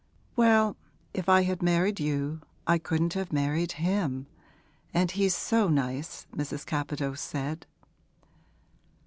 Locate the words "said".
7.21-7.67